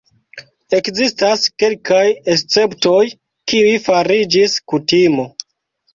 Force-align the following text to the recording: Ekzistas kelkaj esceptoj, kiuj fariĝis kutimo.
Ekzistas 0.77 1.43
kelkaj 1.63 2.01
esceptoj, 2.35 3.03
kiuj 3.53 3.77
fariĝis 3.87 4.57
kutimo. 4.73 5.29